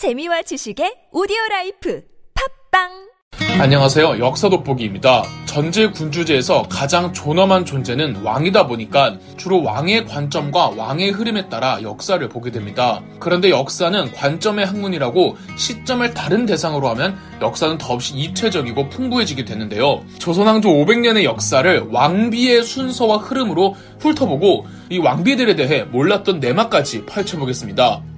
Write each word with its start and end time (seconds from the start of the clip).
재미와 0.00 0.40
지식의 0.40 1.08
오디오 1.12 1.36
라이프 1.50 2.00
팟빵 2.72 3.60
안녕하세요. 3.60 4.18
역사 4.20 4.48
돋보기입니다. 4.48 5.24
전제 5.44 5.88
군주제에서 5.88 6.62
가장 6.70 7.12
존엄한 7.12 7.66
존재는 7.66 8.22
왕이다 8.22 8.66
보니까 8.66 9.18
주로 9.36 9.62
왕의 9.62 10.06
관점과 10.06 10.70
왕의 10.70 11.10
흐름에 11.10 11.50
따라 11.50 11.82
역사를 11.82 12.26
보게 12.30 12.50
됩니다. 12.50 13.02
그런데 13.18 13.50
역사는 13.50 14.12
관점의 14.12 14.64
학문이라고 14.64 15.36
시점을 15.58 16.14
다른 16.14 16.46
대상으로 16.46 16.88
하면 16.88 17.18
역사는 17.42 17.76
더없이 17.76 18.14
입체적이고 18.14 18.88
풍부해지게 18.88 19.44
되는데요. 19.44 20.02
조선왕조 20.18 20.70
500년의 20.70 21.24
역사를 21.24 21.78
왕비의 21.90 22.62
순서와 22.62 23.18
흐름으로 23.18 23.76
훑어보고 23.98 24.64
이 24.88 24.96
왕비들에 24.96 25.56
대해 25.56 25.82
몰랐던 25.84 26.40
내막까지 26.40 27.04
파헤쳐보겠습니다. 27.04 28.09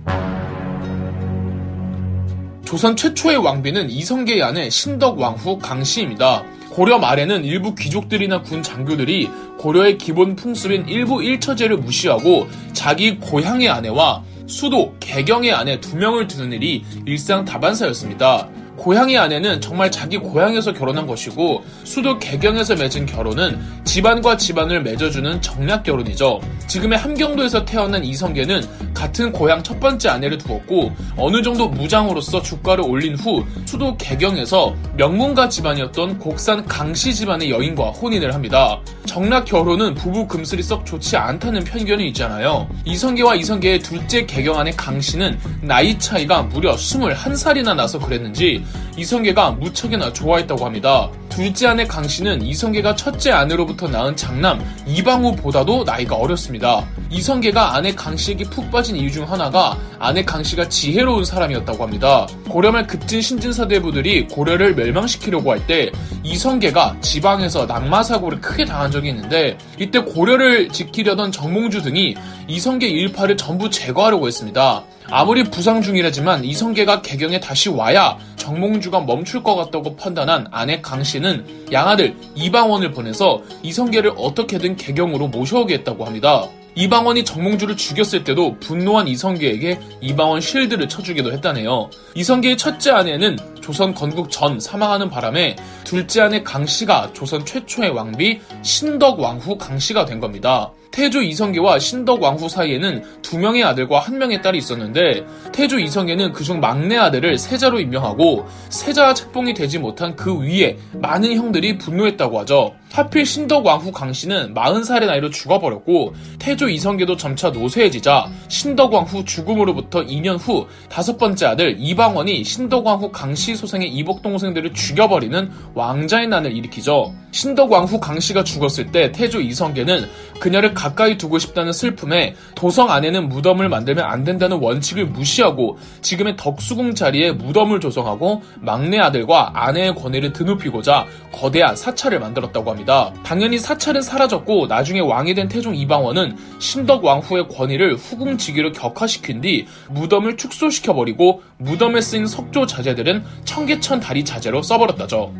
조선 2.73 2.97
최초의 2.97 3.37
왕비는 3.37 3.91
이성계의 3.91 4.43
아내 4.43 4.71
신덕왕후 4.71 5.59
강씨입니다. 5.59 6.43
고려 6.71 6.99
말에는 6.99 7.45
일부 7.45 7.75
귀족들이나 7.75 8.41
군 8.41 8.63
장교들이 8.63 9.29
고려의 9.59 9.99
기본 9.99 10.37
풍습인 10.37 10.89
일부 10.89 11.23
일처제를 11.23 11.77
무시하고 11.77 12.49
자기 12.73 13.19
고향의 13.19 13.69
아내와 13.69 14.25
수도 14.47 14.95
개경의 15.01 15.53
아내 15.53 15.81
두 15.81 15.99
명을 15.99 16.27
두는 16.29 16.51
일이 16.53 16.83
일상 17.05 17.45
다반사였습니다. 17.45 18.49
고향의 18.79 19.19
아내는 19.19 19.61
정말 19.61 19.91
자기 19.91 20.17
고향에서 20.17 20.73
결혼한 20.73 21.07
것이고 21.07 21.63
수도 21.85 22.19
개경에서 22.19 22.75
맺은 22.75 23.05
결혼은 23.05 23.61
집안과 23.85 24.39
집안을 24.39 24.83
맺어주는 24.83 25.43
정략 25.43 25.83
결혼이죠. 25.83 26.41
지금의 26.69 26.99
함경도에서 26.99 27.67
태어난 27.67 28.03
이성계는 28.03 28.92
같은 29.03 29.33
고향 29.33 29.65
첫 29.65 29.81
번째 29.81 30.11
아내를 30.11 30.39
두었고 30.39 30.93
어느 31.17 31.43
정도 31.43 31.69
무장으로서 31.69 32.41
주가를 32.41 32.85
올린 32.85 33.17
후 33.17 33.45
수도 33.65 33.97
개경에서 33.97 34.77
명문가 34.97 35.49
집안이었던 35.49 36.21
곡산 36.21 36.65
강씨 36.67 37.13
집안의 37.13 37.51
여인과 37.51 37.91
혼인을 37.91 38.33
합니다. 38.33 38.79
정략 39.05 39.45
결혼은 39.45 39.95
부부 39.95 40.29
금슬이 40.29 40.63
썩 40.63 40.87
좋지 40.87 41.17
않다는 41.17 41.65
편견이 41.65 42.07
있잖아요. 42.09 42.69
이성계와 42.85 43.35
이성계의 43.35 43.81
둘째 43.81 44.25
개경 44.25 44.57
아내 44.61 44.71
강씨는 44.71 45.37
나이 45.63 45.99
차이가 45.99 46.43
무려 46.43 46.77
21살이나 46.77 47.75
나서 47.75 47.99
그랬는지 47.99 48.65
이성계가 48.97 49.51
무척이나 49.53 50.13
좋아했다고 50.13 50.65
합니다. 50.65 51.11
둘째 51.35 51.67
아내 51.67 51.87
강 51.87 52.07
씨는 52.07 52.43
이성계가 52.43 52.95
첫째 52.95 53.31
아내로부터 53.31 53.89
낳은 53.89 54.15
장남 54.17 54.63
이방우보다도 54.87 55.85
나이가 55.85 56.17
어렸습니다. 56.17 56.87
이성계가 57.09 57.75
아내 57.75 57.95
강 57.95 58.15
씨에게 58.19 58.45
푹 58.45 58.71
빠진 58.71 58.97
이유 58.97 59.11
중 59.11 59.31
하나가 59.31 59.79
아내 59.99 60.23
강 60.25 60.43
씨가 60.45 60.69
지혜로운 60.69 61.25
사람이었다고 61.25 61.83
합니다. 61.83 62.27
고려말 62.51 62.87
급진 62.87 63.23
신진사대부들이 63.23 64.29
고려를 64.29 64.75
멸망시키려고 64.75 65.51
할 65.51 65.63
때 65.67 65.91
이성계가 66.23 66.97
지방에서 67.01 67.65
낙마사고를 67.67 68.41
크게 68.41 68.65
당한 68.67 68.91
적이 68.91 69.11
있는데 69.11 69.57
이때 69.79 70.01
고려를 70.01 70.69
지키려던 70.69 71.33
정몽주 71.33 71.83
등이 71.83 72.15
이성계 72.49 72.89
일파를 72.89 73.37
전부 73.39 73.71
제거하려고 73.71 74.27
했습니다. 74.27 74.83
아무리 75.15 75.45
부상 75.45 75.83
중이라지만 75.83 76.43
이성계가 76.43 77.03
개경에 77.03 77.39
다시 77.39 77.69
와야 77.69 78.17
정몽주가 78.37 79.01
멈출 79.01 79.43
것 79.43 79.55
같다고 79.57 79.95
판단한 79.95 80.47
아내 80.51 80.81
강 80.81 81.05
씨는 81.05 81.67
양아들 81.71 82.17
이방원을 82.35 82.93
보내서 82.93 83.43
이성계를 83.63 84.15
어떻게든 84.17 84.77
개경으로 84.77 85.29
모셔오게 85.29 85.75
했다고 85.75 86.07
합니다. 86.07 86.49
이방원이 86.77 87.27
정몽주를 87.27 87.77
죽였을 87.77 88.25
때도 88.25 88.57
분노한 88.59 89.07
이성계에게 89.07 89.79
이방원 90.01 90.41
실드를 90.41 90.89
쳐주기도 90.89 91.31
했다네요. 91.31 91.91
이성계의 92.15 92.57
첫째 92.57 92.93
아내는 92.93 93.37
조선 93.63 93.95
건국 93.95 94.31
전 94.31 94.61
사망하는 94.61 95.09
바람에 95.09 95.57
둘째 95.85 96.21
아내 96.21 96.43
강씨가 96.43 97.13
조선 97.15 97.47
최초의 97.47 97.91
왕비 97.91 98.41
신덕 98.63 99.21
왕후 99.21 99.57
강씨가 99.57 100.05
된 100.05 100.21
겁니다. 100.21 100.73
태조 100.93 101.23
이성계와 101.23 101.79
신덕 101.79 102.23
왕후 102.23 102.49
사이에는 102.49 103.23
두 103.23 103.39
명의 103.39 103.65
아들과 103.65 103.99
한 103.99 104.19
명의 104.19 104.41
딸이 104.43 104.59
있었는데 104.59 105.25
태조 105.53 105.79
이성계는 105.81 106.33
그중 106.33 106.61
막내 106.61 106.97
아들을 106.97 107.39
세자로 107.39 107.81
임명하고 107.81 108.47
세자와 108.69 109.15
책봉이 109.15 109.55
되지 109.55 109.79
못한 109.79 110.15
그 110.15 110.39
위에 110.39 110.77
많은 110.93 111.35
형들이 111.35 111.79
분노했다고 111.79 112.39
하죠. 112.41 112.75
하필 112.93 113.25
신덕 113.25 113.65
왕후 113.65 113.91
강씨는 113.91 114.53
40살의 114.53 115.07
나이로 115.07 115.31
죽어버렸고 115.31 116.15
태조 116.39 116.69
이성계도 116.69 117.17
점차 117.17 117.49
노쇠해지자 117.49 118.31
신덕 118.49 118.93
왕후 118.93 119.25
죽음으로부터 119.25 120.05
2년 120.05 120.39
후 120.39 120.67
다섯 120.91 121.17
번째 121.17 121.47
아들 121.47 121.77
이방원이 121.79 122.45
신덕 122.45 122.85
왕후 122.85 123.11
강씨 123.11 123.52
소생의 123.57 123.89
이복 123.89 124.23
동생들을 124.23 124.75
죽여버리는 124.75 125.51
왕자의 125.75 126.29
난을 126.29 126.57
일으키죠. 126.57 127.15
신덕왕 127.31 127.85
후 127.85 127.99
강씨가 127.99 128.45
죽었을 128.45 128.93
때 128.93 129.11
태조 129.11 129.41
이성계는 129.41 130.07
그녀를 130.39 130.75
가까이 130.75 131.17
두고 131.17 131.39
싶다는 131.39 131.73
슬픔에 131.73 132.35
도성 132.55 132.91
안에는 132.91 133.29
무덤을 133.29 133.69
만들면 133.69 134.05
안 134.05 134.25
된다는 134.25 134.59
원칙을 134.59 135.07
무시하고 135.07 135.79
지금의 136.03 136.37
덕수궁 136.37 136.95
자리에 136.95 137.33
무덤을 137.33 137.81
조성하고 137.81 138.43
막내 138.61 138.99
아들과 138.99 139.53
아내의 139.55 139.95
권위를 139.95 140.33
드높이고자 140.33 141.07
거대한 141.33 141.75
사찰을 141.75 142.21
만들었다고 142.21 142.71
합니다. 142.71 143.13
당연히 143.23 143.59
사찰은 143.59 144.03
사라졌고 144.03 144.67
나중에 144.67 145.01
왕이 145.01 145.35
된 145.35 145.49
태종 145.49 145.75
이방원은 145.75 146.37
신덕 146.59 147.05
왕후의 147.05 147.49
권위를 147.49 147.95
후궁지기로 147.97 148.73
격화시킨 148.73 149.41
뒤 149.41 149.67
무덤을 149.91 150.37
축소시켜버리고 150.37 151.43
무덤에 151.63 152.01
쓰인 152.01 152.27
석조 152.27 152.67
자재들은 152.67 153.25
청계천 153.45 154.01
다리 154.01 154.25
자재로 154.25 154.63
써버렸다죠. 154.63 155.33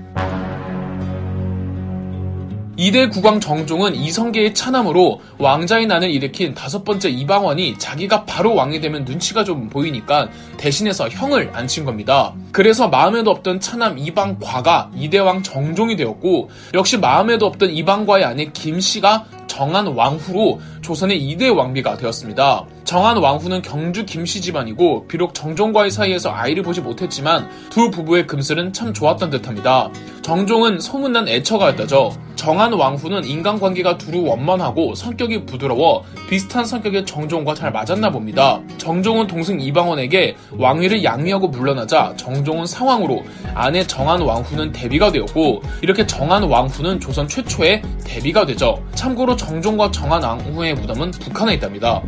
이대 2.77 3.09
국왕 3.09 3.39
정종은 3.39 3.95
이성계의 3.95 4.55
차남으로 4.55 5.21
왕자의 5.39 5.87
난을 5.87 6.11
일으킨 6.11 6.55
다섯 6.55 6.85
번째 6.85 7.11
이방원이 7.11 7.79
자기가 7.79 8.25
바로 8.25 8.55
왕이 8.55 8.81
되면 8.81 9.05
눈치가 9.05 9.45
좀 9.45 9.69
보이니까 9.69 10.31
대신해서 10.57 11.09
형을 11.09 11.51
앉힌 11.53 11.85
겁니다. 11.85 12.35
그래서 12.51 12.89
마음에도 12.89 13.31
없던 13.31 13.61
차남 13.61 13.99
이방과가 13.99 14.91
이대왕 14.97 15.43
정종이 15.43 15.97
되었고 15.97 16.51
역시 16.73 16.97
마음에도 16.97 17.47
없던 17.47 17.71
이방과의 17.71 18.25
아내 18.25 18.47
김씨가 18.47 19.27
정한 19.53 19.87
왕후로 19.87 20.63
조선의 20.81 21.21
2대 21.21 21.55
왕비가 21.55 21.99
되었습니다. 21.99 22.65
정한 22.85 23.19
왕후는 23.19 23.61
경주 23.61 24.07
김씨 24.07 24.41
집안이고 24.41 25.07
비록 25.09 25.35
정종과의 25.35 25.91
사이에서 25.91 26.31
아이를 26.31 26.63
보지 26.63 26.81
못했지만 26.81 27.51
두 27.69 27.91
부부의 27.91 28.27
금슬은 28.27 28.73
참 28.73 28.95
좋았던 28.95 29.29
듯합니다. 29.29 29.91
정종은 30.23 30.81
소문난 30.81 31.29
애처가였다죠. 31.29 32.13
정한 32.35 32.73
왕후는 32.73 33.25
인간관계가 33.25 33.99
두루 33.99 34.25
원만하고 34.25 34.95
성격이 34.95 35.45
부드러워 35.47 36.03
비슷한 36.29 36.65
성격의 36.65 37.05
정종과 37.05 37.55
잘 37.55 37.71
맞았나 37.71 38.11
봅니다. 38.11 38.61
정종은 38.79 39.27
동생 39.27 39.61
이방원에게 39.61 40.37
왕위를 40.59 41.05
양리하고 41.05 41.49
물러나자 41.49 42.15
정종은 42.17 42.67
상황으로 42.67 43.23
아내 43.55 43.87
정한 43.87 44.23
왕후는 44.23 44.73
대비가 44.73 45.13
되었고 45.13 45.63
이렇게 45.83 46.07
정한 46.07 46.43
왕후는 46.43 47.01
조선 47.01 47.29
최초의 47.29 47.83
대비가 48.05 48.45
되죠. 48.45 48.83
참고로 48.95 49.37
정종과 49.47 49.91
정한 49.91 50.23
왕후의 50.23 50.75
무덤은 50.75 51.11
북한에 51.13 51.55
있답니다. 51.55 52.01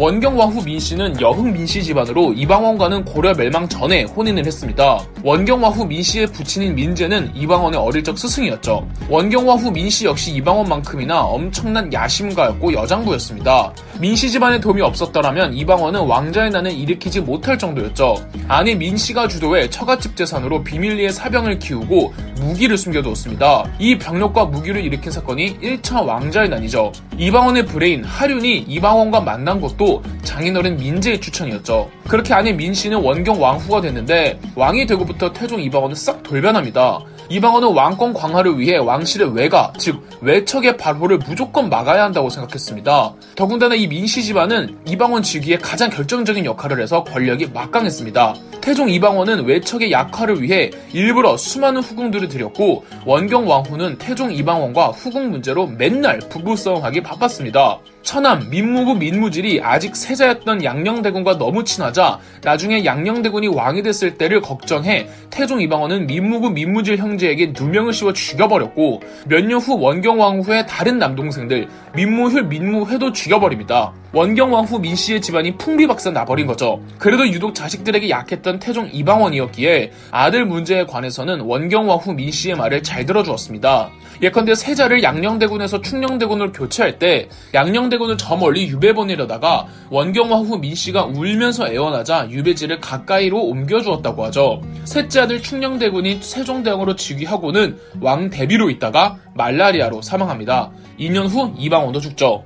원경왕 0.00 0.52
후 0.52 0.64
민씨는 0.64 1.20
여흥 1.20 1.52
민씨 1.52 1.82
집안으로 1.82 2.32
이방원과는 2.32 3.04
고려 3.04 3.34
멸망 3.34 3.68
전에 3.68 4.04
혼인을 4.04 4.46
했습니다. 4.46 4.98
원경왕 5.22 5.72
후 5.72 5.84
민씨의 5.84 6.28
부친인 6.28 6.74
민재는 6.74 7.32
이방원의 7.36 7.78
어릴 7.78 8.02
적 8.02 8.16
스승이었죠. 8.16 8.88
원경왕 9.10 9.58
후 9.58 9.70
민씨 9.70 10.06
역시 10.06 10.32
이방원만큼이나 10.36 11.20
엄청난 11.20 11.92
야심가였고 11.92 12.72
여장부였습니다. 12.72 13.74
민씨 14.00 14.30
집안의 14.30 14.62
도움이 14.62 14.80
없었더라면 14.80 15.52
이방원은 15.52 16.00
왕자의 16.00 16.48
난을 16.48 16.72
일으키지 16.72 17.20
못할 17.20 17.58
정도였죠. 17.58 18.16
아내 18.48 18.74
민씨가 18.74 19.28
주도해 19.28 19.68
처갓집 19.68 20.16
재산으로 20.16 20.64
비밀리에 20.64 21.10
사병을 21.10 21.58
키우고 21.58 22.14
무기를 22.40 22.78
숨겨두었습니다. 22.78 23.64
이 23.78 23.98
병력과 23.98 24.46
무기로 24.46 24.82
일으킨 24.82 25.12
사건이 25.12 25.58
1차 25.58 26.06
왕자의 26.06 26.48
난이죠. 26.48 26.90
이방원의 27.18 27.66
브레인 27.66 28.02
하륜이 28.02 28.64
이방원과 28.66 29.20
만난 29.20 29.60
것도 29.60 29.89
장인어른 30.22 30.76
민제의 30.76 31.20
추천이었죠. 31.20 31.90
그렇게 32.08 32.34
아내 32.34 32.52
민씨는 32.52 32.98
원경 32.98 33.40
왕후가 33.40 33.80
됐는데 33.80 34.38
왕이 34.54 34.86
되고부터 34.86 35.32
태종 35.32 35.60
이방원은 35.60 35.94
싹 35.94 36.22
돌변합니다. 36.22 37.00
이방원은 37.30 37.68
왕권 37.74 38.12
강화를 38.12 38.58
위해 38.58 38.76
왕실의 38.76 39.34
외가, 39.36 39.72
즉 39.78 40.02
외척의 40.20 40.76
발호를 40.76 41.18
무조건 41.18 41.70
막아야 41.70 42.02
한다고 42.02 42.28
생각했습니다. 42.28 43.14
더군다나 43.36 43.76
이 43.76 43.86
민씨 43.86 44.24
집안은 44.24 44.78
이방원 44.88 45.22
즉위에 45.22 45.56
가장 45.58 45.90
결정적인 45.90 46.44
역할을 46.44 46.82
해서 46.82 47.04
권력이 47.04 47.50
막강했습니다. 47.54 48.34
태종 48.60 48.90
이방원은 48.90 49.44
외척의 49.44 49.92
약화를 49.92 50.42
위해 50.42 50.70
일부러 50.92 51.36
수많은 51.36 51.80
후궁들을 51.82 52.28
들였고 52.28 52.84
원경 53.06 53.48
왕후는 53.48 53.98
태종 53.98 54.32
이방원과 54.32 54.88
후궁 54.88 55.30
문제로 55.30 55.68
맨날 55.68 56.18
부부싸움하기 56.18 57.02
바빴습니다. 57.02 57.78
천암, 58.02 58.48
민무구 58.50 58.94
민무질이 58.94 59.60
아직 59.62 59.94
세자였던 59.94 60.64
양녕대군과 60.64 61.36
너무 61.38 61.64
친하자 61.64 62.18
나중에 62.42 62.84
양녕대군이 62.84 63.48
왕이 63.48 63.82
됐을 63.82 64.16
때를 64.16 64.40
걱정해 64.40 65.06
태종 65.28 65.60
이방원은 65.60 66.06
민무구 66.06 66.50
민무질 66.50 66.96
형제에게 66.96 67.52
누명을 67.58 67.92
씌워 67.92 68.12
죽여버렸고 68.12 69.02
몇 69.26 69.44
년 69.44 69.60
후 69.60 69.78
원경왕후의 69.78 70.66
다른 70.66 70.98
남동생들 70.98 71.68
민무휴, 71.94 72.42
민무회도 72.44 73.12
죽여버립니다. 73.12 73.92
원경왕후 74.12 74.78
민씨의 74.80 75.20
집안이 75.20 75.56
풍비박산 75.58 76.14
나버린 76.14 76.46
거죠. 76.46 76.80
그래도 76.98 77.28
유독 77.28 77.54
자식들에게 77.54 78.08
약했던 78.08 78.58
태종 78.58 78.88
이방원이었기에 78.90 79.92
아들 80.10 80.46
문제에 80.46 80.84
관해서는 80.86 81.40
원경왕후 81.42 82.14
민씨의 82.14 82.56
말을 82.56 82.82
잘 82.82 83.04
들어주었습니다. 83.06 83.90
예컨대 84.22 84.54
세자를 84.54 85.02
양녕대군에서 85.02 85.80
충녕대군으로 85.80 86.52
교체할 86.52 86.98
때 86.98 87.28
양녕 87.54 87.88
대군을 87.90 88.16
저 88.16 88.36
멀리 88.36 88.68
유배 88.68 88.94
보내려다가 88.94 89.66
원경왕후 89.90 90.58
민씨가 90.58 91.04
울면서 91.04 91.68
애원하자 91.68 92.30
유배지를 92.30 92.80
가까이로 92.80 93.38
옮겨주었다고 93.38 94.24
하죠. 94.26 94.62
셋째 94.84 95.20
아들 95.20 95.42
충녕대군이 95.42 96.20
세종대왕으로 96.22 96.96
즉위하고는 96.96 97.78
왕 98.00 98.30
대비로 98.30 98.70
있다가 98.70 99.18
말라리아로 99.34 100.00
사망합니다. 100.00 100.70
2년 100.98 101.28
후 101.28 101.52
이방원도 101.58 102.00
죽죠. 102.00 102.44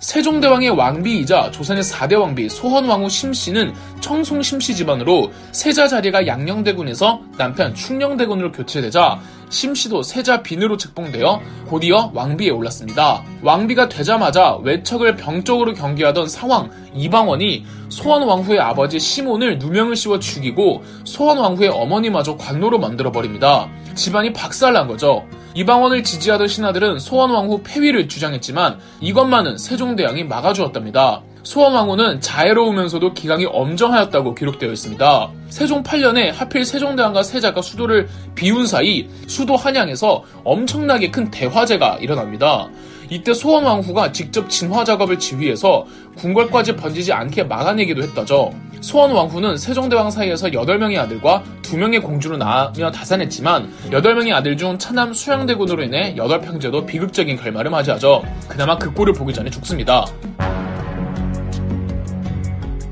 세종대왕의 0.00 0.70
왕비이자 0.70 1.50
조선의 1.50 1.82
4대 1.82 2.18
왕비 2.18 2.48
소헌왕후 2.48 3.10
심씨는 3.10 3.74
청송 4.00 4.42
심씨 4.42 4.74
집안으로 4.74 5.30
세자 5.52 5.88
자리가 5.88 6.26
양녕대군에서 6.26 7.20
남편 7.36 7.74
충녕대군으로 7.74 8.50
교체되자 8.50 9.20
심씨도 9.50 10.02
세자 10.02 10.42
빈으로 10.42 10.78
책봉되어 10.78 11.40
곧이어 11.66 12.12
왕비에 12.14 12.48
올랐습니다. 12.48 13.22
왕비가 13.42 13.90
되자마자 13.90 14.56
외척을 14.62 15.16
병적으로 15.16 15.74
경계하던 15.74 16.28
상황 16.28 16.70
이방원이 16.94 17.66
소헌왕후의 17.90 18.58
아버지 18.60 18.98
시몬을 18.98 19.58
누명을 19.58 19.96
씌워 19.96 20.18
죽이고 20.18 20.82
소헌왕후의 21.04 21.68
어머니마저 21.68 22.36
관노로 22.36 22.78
만들어 22.78 23.12
버립니다. 23.12 23.68
집안이 23.94 24.32
박살난 24.32 24.88
거죠. 24.88 25.26
이방원을 25.54 26.04
지지하던 26.04 26.46
신하들은 26.46 27.00
소원 27.00 27.30
왕후 27.30 27.62
폐위를 27.64 28.08
주장했지만 28.08 28.78
이것만은 29.00 29.58
세종대왕이 29.58 30.24
막아주었답니다. 30.24 31.22
소원왕후는 31.42 32.20
자애로우면서도 32.20 33.14
기강이 33.14 33.46
엄정하였다고 33.46 34.34
기록되어 34.34 34.70
있습니다. 34.70 35.30
세종 35.48 35.82
8년에 35.82 36.32
하필 36.32 36.64
세종대왕과 36.64 37.22
세자가 37.22 37.62
수도를 37.62 38.08
비운 38.34 38.66
사이 38.66 39.08
수도 39.26 39.56
한양에서 39.56 40.22
엄청나게 40.44 41.10
큰 41.10 41.30
대화재가 41.30 41.98
일어납니다. 42.00 42.68
이때 43.10 43.34
소원 43.34 43.64
왕후가 43.64 44.12
직접 44.12 44.48
진화 44.48 44.84
작업을 44.84 45.18
지휘해서 45.18 45.84
궁궐까지 46.16 46.76
번지지 46.76 47.12
않게 47.12 47.42
막아내기도 47.44 48.02
했다죠. 48.02 48.52
소원 48.80 49.10
왕후는 49.10 49.56
세종대왕 49.56 50.10
사이에서 50.10 50.48
8명의 50.48 50.96
아들과 50.96 51.42
2명의 51.62 52.02
공주로 52.02 52.36
낳으며 52.36 52.90
다산했지만 52.90 53.70
8명의 53.90 54.32
아들 54.32 54.56
중 54.56 54.78
차남 54.78 55.12
수양대군으로 55.12 55.82
인해 55.82 56.14
8평제도 56.14 56.86
비극적인 56.86 57.36
결말을 57.36 57.70
맞이하죠. 57.70 58.22
그나마 58.48 58.78
그 58.78 58.92
꼴을 58.92 59.12
보기 59.12 59.34
전에 59.34 59.50
죽습니다. 59.50 60.06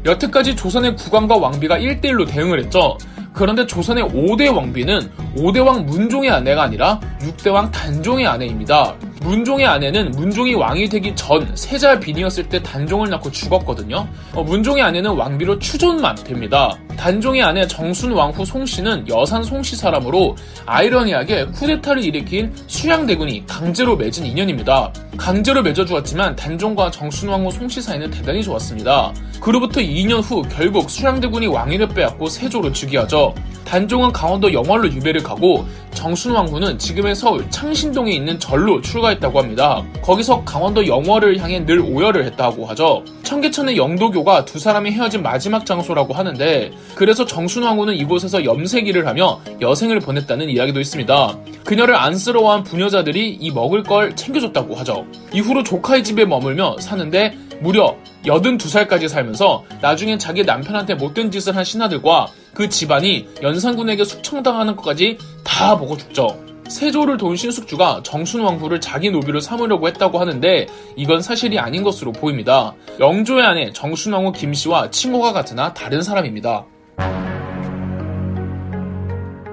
여태까지 0.05 0.57
조선의 0.57 0.97
국왕과 0.97 1.37
왕비가 1.37 1.79
1대1로 1.79 2.29
대응을 2.29 2.61
했죠. 2.65 2.99
그런데 3.33 3.67
조선의 3.67 4.05
5대 4.05 4.53
왕비는 4.55 5.11
5대왕 5.37 5.85
문종의 5.85 6.31
아내가 6.31 6.63
아니라 6.65 6.99
6대왕 7.21 7.71
단종의 7.71 8.27
아내입니다. 8.27 8.97
문종의 9.29 9.67
아내는 9.67 10.13
문종이 10.13 10.55
왕이 10.55 10.89
되기 10.89 11.15
전 11.15 11.55
세자 11.55 12.01
빈이었을 12.01 12.49
때 12.49 12.63
단종을 12.63 13.11
낳고 13.11 13.31
죽었거든요. 13.31 14.09
어, 14.33 14.43
문종의 14.43 14.83
아내는 14.83 15.11
왕비로 15.11 15.59
추존만 15.59 16.15
됩니다. 16.15 16.79
단종의 16.97 17.43
아내 17.43 17.67
정순 17.67 18.13
왕 18.13 18.31
후 18.31 18.47
송씨는 18.47 19.07
여산 19.09 19.43
송씨 19.43 19.77
사람으로 19.77 20.35
아이러니하게 20.65 21.47
쿠데타를 21.49 22.03
일으킨 22.05 22.55
수양대군이 22.69 23.45
강제로 23.47 23.97
맺은 23.97 24.25
인연입니다. 24.25 24.93
강제로 25.19 25.63
맺어주었지만 25.63 26.35
단종과 26.35 26.91
정순 26.91 27.29
왕 27.29 27.45
후 27.45 27.51
송씨 27.51 27.83
사이는 27.83 28.11
대단히 28.11 28.43
좋았습니다. 28.43 29.13
그로부터 29.41 29.81
2년 29.81 30.23
후 30.23 30.43
결국 30.43 30.89
수양대군이 30.89 31.49
왕위를 31.49 31.89
빼앗고 31.89 32.29
세조로 32.29 32.73
즉위하죠. 32.73 33.35
단종은 33.69 34.13
강원도 34.13 34.51
영월로 34.55 34.91
유배를 34.91 35.23
가고 35.23 35.67
정순 35.93 36.33
왕후는 36.33 36.79
지금의 36.79 37.15
서울 37.15 37.49
창신동에 37.51 38.11
있는 38.11 38.41
절로 38.41 38.81
출가했다고 38.81 39.39
합니다. 39.39 39.85
거기서 40.01 40.43
강원도 40.45 40.87
영월을 40.87 41.39
향해 41.39 41.65
늘 41.67 41.81
오열을 41.81 42.25
했다고 42.25 42.65
하죠. 42.67 43.05
청계천의 43.25 43.77
영도교가 43.77 44.47
두 44.47 44.59
사람이 44.59 44.93
헤어진 44.93 45.23
마지막 45.23 45.67
장소라고 45.67 46.15
하는데 46.15 46.71
그래서 46.95 47.27
정순 47.27 47.65
왕후는 47.65 47.95
이곳에서 47.95 48.43
염색일을 48.43 49.07
하며 49.07 49.41
여생을 49.61 50.01
보냈다는 50.01 50.49
이야기도 50.49 50.81
있습니다. 50.81 51.37
그녀를 51.65 51.95
안쓰러워한 51.95 52.65
부녀자들이 52.65 53.37
이 53.39 53.51
먹을 53.51 53.83
걸 53.83 54.17
챙겨줬다고 54.17 54.77
하죠. 54.77 55.05
이후로 55.35 55.63
조카의 55.65 56.05
집에 56.05 56.25
머물며 56.25 56.77
사는데 56.81 57.37
무려 57.61 57.97
82살까지 58.25 59.09
살면서 59.09 59.65
나중엔 59.81 60.19
자기 60.19 60.45
남편한테 60.45 60.95
못된 60.95 61.31
짓을 61.31 61.57
한 61.57 61.65
신하들과 61.65 62.29
그 62.55 62.69
집안이 62.69 63.29
연산군에게 63.43 64.05
숙청당하는 64.05 64.77
것까지 64.77 65.19
다 65.45 65.77
보고 65.77 65.97
죽죠. 65.97 66.49
세조를 66.69 67.17
도운 67.17 67.37
신숙주가 67.37 68.03
정순왕후를 68.05 68.81
자기 68.81 69.11
노비로 69.11 69.41
삼으려고 69.41 69.89
했다고 69.89 70.19
하는데 70.19 70.67
이건 70.97 71.23
사실이 71.23 71.59
아닌 71.59 71.83
것으로 71.83 72.13
보입니다. 72.13 72.75
영조의 73.01 73.45
아내 73.45 73.73
정순왕후 73.73 74.33
김씨와 74.33 74.91
친모가 74.91 75.33
같으나 75.33 75.73
다른 75.73 76.03
사람입니다. 76.03 76.67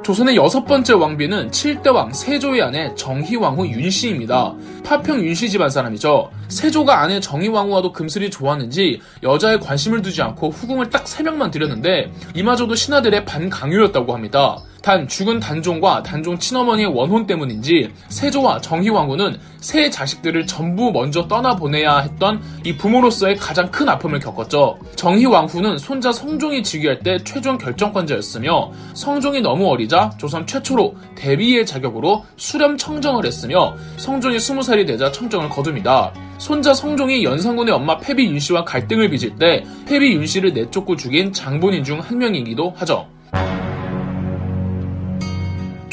조선의 0.03 0.35
여섯 0.35 0.65
번째 0.65 0.93
왕비는 0.93 1.49
7대 1.49 1.91
왕 1.91 2.13
세조의 2.13 2.61
아내 2.61 2.93
정희왕후 2.93 3.65
윤씨입니다. 3.65 4.53
파평 4.83 5.19
윤씨 5.25 5.49
집안 5.49 5.71
사람이죠. 5.71 6.29
세조가 6.47 7.01
아내 7.01 7.19
정희왕후와도 7.19 7.91
금슬이 7.91 8.29
좋았는지 8.29 9.01
여자에 9.23 9.59
관심을 9.59 10.01
두지 10.01 10.21
않고 10.21 10.49
후궁을 10.49 10.89
딱 10.89 11.05
3명만 11.05 11.51
들였는데 11.51 12.11
이마저도 12.35 12.75
신하들의 12.75 13.25
반강요였다고 13.25 14.13
합니다. 14.13 14.59
단 14.85 15.07
죽은 15.07 15.39
단종과 15.39 16.03
단종 16.03 16.37
친어머니의 16.37 16.89
원혼 16.93 17.25
때문인지 17.25 17.91
세조와 18.09 18.61
정희왕후는 18.61 19.39
새 19.59 19.89
자식들을 19.89 20.45
전부 20.45 20.91
먼저 20.91 21.27
떠나보내야 21.27 22.01
했던 22.01 22.39
이 22.63 22.77
부모로서의 22.77 23.37
가장 23.37 23.71
큰 23.71 23.89
아픔을 23.89 24.19
겪었죠. 24.19 24.77
정희왕후는 24.95 25.79
손자 25.79 26.11
성종이 26.11 26.61
즉위할 26.61 26.99
때 26.99 27.17
최종 27.23 27.57
결정권자였으며 27.57 28.71
성종이 28.93 29.41
너무 29.41 29.67
어리자 29.71 30.11
조선 30.19 30.45
최초로 30.45 30.95
대비의 31.15 31.65
자격으로 31.65 32.23
수렴 32.37 32.77
청정을 32.77 33.25
했으며 33.25 33.75
성종이 33.97 34.37
20살이 34.37 34.85
되자 34.85 35.11
청정을 35.11 35.49
거둡니다. 35.49 36.13
손자 36.37 36.75
성종이 36.75 37.23
연산군의 37.23 37.73
엄마 37.73 37.97
패비 37.97 38.23
윤씨와 38.23 38.65
갈등을 38.65 39.09
빚을 39.09 39.37
때 39.37 39.65
패비 39.87 40.13
윤씨를 40.13 40.53
내쫓고 40.53 40.95
죽인 40.95 41.33
장본인 41.33 41.83
중 41.83 41.99
한 42.01 42.19
명이기도 42.19 42.75
하죠. 42.77 43.14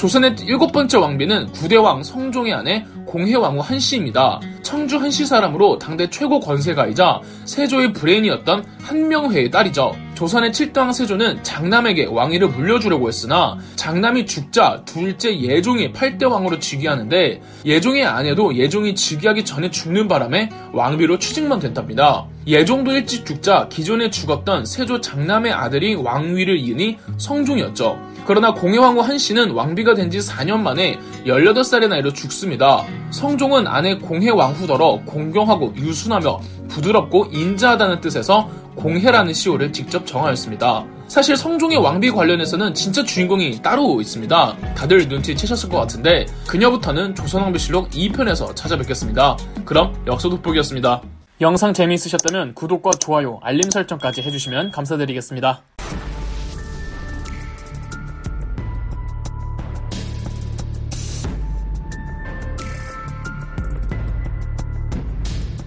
조선의 0.02 0.35
일곱 0.49 0.73
번째 0.73 0.99
왕비는 0.99 1.52
구대왕 1.52 2.02
성종의 2.02 2.52
아내 2.52 2.85
공혜왕후 3.06 3.61
한씨입니다. 3.61 4.40
청주 4.62 4.97
한씨 4.97 5.25
사람으로 5.25 5.78
당대 5.78 6.11
최고 6.11 6.40
권세가이자 6.40 7.21
세조의 7.44 7.92
브레인이었던 7.92 8.64
한명회의 8.80 9.49
딸이죠. 9.52 9.94
조선의 10.14 10.50
7대왕 10.50 10.92
세조는 10.92 11.44
장남에게 11.44 12.06
왕위를 12.06 12.49
물려주려고 12.49 13.06
했으나 13.06 13.56
장남이 13.76 14.26
죽자 14.26 14.82
둘째 14.85 15.38
예종이 15.38 15.92
8대 15.92 16.28
왕으로 16.28 16.59
즉위하는데 16.59 17.40
예종의 17.64 18.04
아내도 18.04 18.56
예종이 18.56 18.97
즉위하기 18.97 19.44
전에 19.44 19.71
죽는 19.71 20.09
바람에 20.09 20.50
왕비로 20.73 21.21
취직만 21.21 21.61
된답니다. 21.61 22.26
예종도 22.47 22.92
일찍 22.92 23.25
죽자 23.25 23.68
기존에 23.68 24.11
죽었던 24.11 24.64
세조 24.64 25.00
장남의 25.00 25.52
아들이 25.52 25.94
왕위를 25.94 26.59
이으니 26.59 26.99
성종이었죠. 27.18 28.12
그러나 28.25 28.55
공해왕후 28.55 29.00
한씨는 29.00 29.50
왕비가 29.50 29.95
된 29.95 30.12
지 30.12 30.19
4년 30.19 30.59
만에 30.61 30.99
18살의 31.25 31.88
나이로 31.88 32.12
죽습니다. 32.12 32.85
성종은 33.11 33.67
아내 33.67 33.97
공해왕후더러 33.97 35.02
공경하고 35.07 35.73
유순하며 35.76 36.41
부드럽고 36.69 37.29
인자하다는 37.33 38.00
뜻에서 38.02 38.50
공해라는 38.75 39.33
시호를 39.33 39.73
직접 39.73 40.07
정하였습니다. 40.07 40.85
사실 41.09 41.37
성종의 41.37 41.79
왕비 41.79 42.11
관련해서는 42.11 42.75
진짜 42.75 43.02
주인공이 43.05 43.62
따로 43.62 44.00
있습니다. 44.00 44.57
다들 44.75 45.09
눈치채셨을 45.09 45.69
것 45.69 45.79
같은데 45.79 46.26
그녀부터는 46.47 47.14
조선왕비실록 47.14 47.91
2편에서 47.91 48.55
찾아뵙겠습니다. 48.57 49.37
그럼 49.64 49.95
역사 50.07 50.29
돋보기였습니다. 50.29 51.00
영상 51.41 51.73
재미있으셨다면 51.75 52.55
구독과 52.55 52.93
좋아요, 53.00 53.41
알림 53.43 53.69
설정까지 53.71 54.23
해주시면 54.23 54.71
감사드리겠습니다. 54.71 55.62